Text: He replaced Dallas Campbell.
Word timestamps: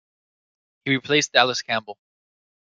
He 0.83 0.89
replaced 0.95 1.31
Dallas 1.31 1.61
Campbell. 1.61 1.99